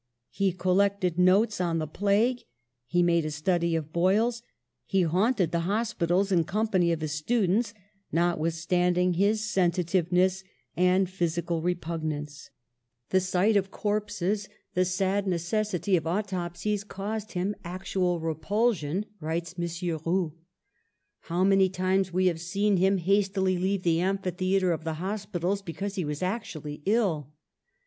[0.31, 2.41] He collected notes on the plague,
[2.87, 4.41] he made a study of boils,
[4.87, 7.71] he haunted the hospitals in company of his stu dents,
[8.11, 10.43] notwithstanding his sensitiveness
[10.75, 12.49] and physical repugnance.
[13.11, 19.05] 134 PASTEUR ^The sight of corpses, the sad necessity of autopsies caused him actual repulsion,"
[19.19, 19.65] writes M.
[20.03, 20.33] Roux.
[21.27, 25.93] ^^How many times we have seen him hastily leave the amphitheatre of the hospitals because
[25.93, 27.29] he was actually ill!